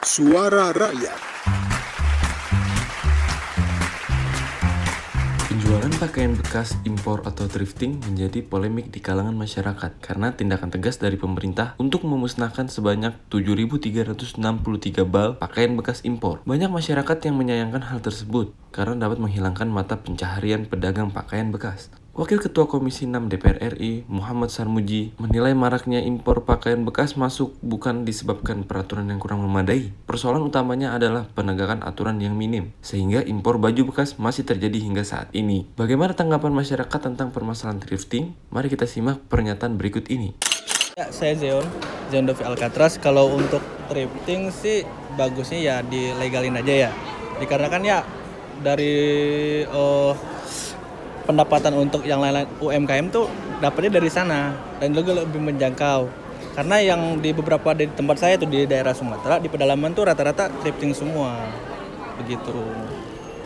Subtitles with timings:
[0.00, 1.20] Suara Rakyat.
[5.44, 11.20] Penjualan pakaian bekas impor atau thrifting menjadi polemik di kalangan masyarakat karena tindakan tegas dari
[11.20, 14.40] pemerintah untuk memusnahkan sebanyak 7.363
[15.04, 16.40] bal pakaian bekas impor.
[16.48, 21.92] Banyak masyarakat yang menyayangkan hal tersebut karena dapat menghilangkan mata pencaharian pedagang pakaian bekas.
[22.10, 28.02] Wakil Ketua Komisi 6 DPR RI, Muhammad Sarmuji, menilai maraknya impor pakaian bekas masuk bukan
[28.02, 29.94] disebabkan peraturan yang kurang memadai.
[30.10, 35.30] Persoalan utamanya adalah penegakan aturan yang minim, sehingga impor baju bekas masih terjadi hingga saat
[35.38, 35.70] ini.
[35.78, 38.34] Bagaimana tanggapan masyarakat tentang permasalahan thrifting?
[38.50, 40.34] Mari kita simak pernyataan berikut ini.
[40.98, 41.62] Ya, saya Zeon,
[42.10, 42.98] Zeon Dovi Alcatraz.
[42.98, 44.82] Kalau untuk thrifting sih
[45.14, 46.90] bagusnya ya dilegalin aja ya.
[47.38, 48.02] Dikarenakan ya
[48.66, 48.98] dari
[49.70, 50.18] oh,
[51.30, 53.30] pendapatan untuk yang lain-lain UMKM tuh
[53.62, 54.50] dapatnya dari sana
[54.82, 56.10] dan juga lebih menjangkau.
[56.58, 60.50] Karena yang di beberapa di tempat saya tuh di daerah Sumatera di pedalaman tuh rata-rata
[60.60, 61.38] thrifting semua.
[62.18, 62.58] Begitu.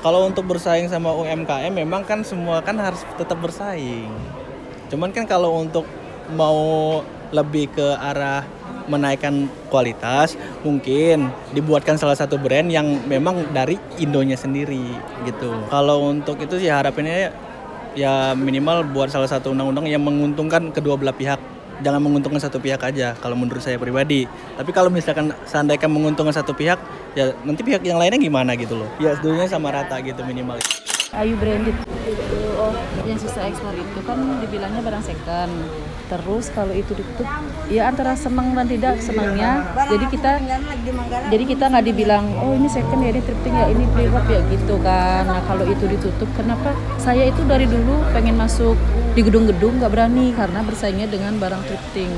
[0.00, 4.08] Kalau untuk bersaing sama UMKM memang kan semua kan harus tetap bersaing.
[4.88, 5.84] Cuman kan kalau untuk
[6.32, 7.00] mau
[7.32, 8.44] lebih ke arah
[8.84, 14.92] menaikkan kualitas mungkin dibuatkan salah satu brand yang memang dari Indonya sendiri
[15.24, 15.50] gitu.
[15.72, 17.32] Kalau untuk itu sih harapannya
[17.94, 21.38] ya minimal buat salah satu undang-undang yang menguntungkan kedua belah pihak.
[21.82, 24.30] Jangan menguntungkan satu pihak aja kalau menurut saya pribadi.
[24.54, 26.78] Tapi kalau misalkan seandainya menguntungkan satu pihak
[27.18, 28.90] ya nanti pihak yang lainnya gimana gitu loh.
[29.02, 30.62] Ya sedunia sama rata gitu minimal
[31.14, 31.76] Ayu branded.
[32.54, 35.52] Oh yang sisa ekspor itu kan dibilangnya barang second.
[36.04, 37.26] Terus kalau itu ditutup
[37.72, 39.64] ya antara senang dan tidak senangnya.
[39.88, 40.30] Jadi kita
[41.32, 44.74] jadi kita nggak dibilang oh ini second ya ini thrifting ya ini pre-wrap ya gitu
[44.82, 45.24] kan.
[45.26, 46.74] Nah kalau itu ditutup kenapa?
[46.98, 48.76] Saya itu dari dulu pengen masuk
[49.14, 52.10] di gedung-gedung nggak berani karena bersaingnya dengan barang thrifting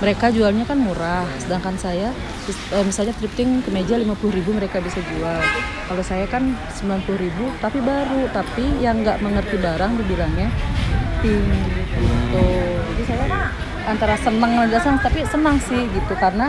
[0.00, 2.08] mereka jualnya kan murah sedangkan saya
[2.48, 5.40] eh, misalnya thrifting kemeja 50.000 mereka bisa jual.
[5.86, 8.32] Kalau saya kan 90.000 tapi baru.
[8.32, 10.48] Tapi yang nggak mengerti barang dibilangnya
[11.20, 11.44] thrifting
[12.00, 12.48] gitu
[12.80, 16.16] jadi saya antara senang dan tapi senang sih gitu.
[16.16, 16.48] Karena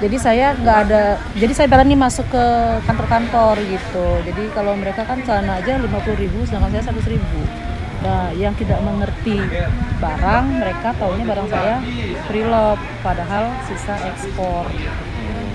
[0.00, 2.44] jadi saya nggak ada jadi saya berani masuk ke
[2.88, 4.06] kantor-kantor gitu.
[4.24, 9.40] Jadi kalau mereka kan celana aja 50.000 sedangkan saya 100.000 Nah, yang tidak mengerti
[10.00, 11.76] barang, mereka taunya barang saya
[12.28, 14.68] preloved, padahal sisa ekspor.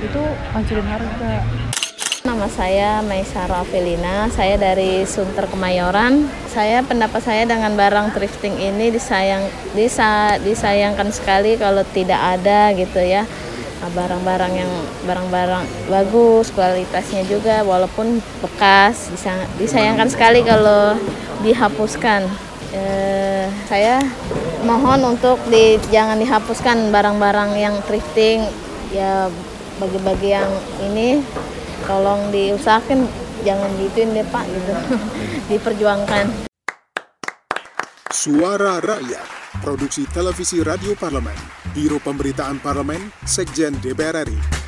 [0.01, 0.23] Itu
[0.55, 1.33] hancurin harga.
[2.21, 6.29] Nama saya Maisara Avelina, saya dari Sunter Kemayoran.
[6.53, 9.41] Saya pendapat saya dengan barang thrifting ini disayang
[9.73, 13.25] disa, disayangkan sekali kalau tidak ada gitu ya
[13.89, 14.71] barang-barang yang
[15.09, 19.09] barang-barang bagus kualitasnya juga walaupun bekas
[19.57, 20.93] disayangkan sekali kalau
[21.41, 22.29] dihapuskan.
[22.71, 23.99] Eh, saya
[24.63, 28.45] mohon untuk di, jangan dihapuskan barang-barang yang thrifting.
[28.93, 29.27] Ya
[29.81, 30.51] bagi-bagi yang
[30.85, 31.25] ini
[31.89, 33.09] tolong diusahakan
[33.41, 34.73] jangan gituin deh pak gitu.
[35.49, 36.50] Diperjuangkan
[38.11, 39.23] Suara Rakyat
[39.63, 41.39] Produksi Televisi Radio Parlemen
[41.71, 44.60] Biro Pemberitaan Parlemen Sekjen DPR RI